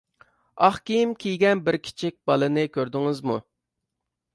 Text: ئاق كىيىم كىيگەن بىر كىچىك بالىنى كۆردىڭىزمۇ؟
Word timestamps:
ئاق 0.67 0.79
كىيىم 0.91 1.11
كىيگەن 1.25 1.63
بىر 1.69 1.79
كىچىك 1.85 2.19
بالىنى 2.31 2.67
كۆردىڭىزمۇ؟ 2.79 3.41